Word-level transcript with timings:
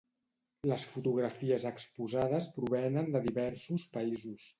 Les 0.69 0.85
fotografies 0.93 1.65
exposades 1.71 2.47
provenen 2.55 3.13
de 3.17 3.23
diversos 3.27 3.87
països 3.99 4.49